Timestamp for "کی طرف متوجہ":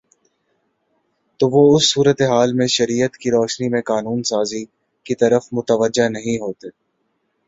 5.05-6.07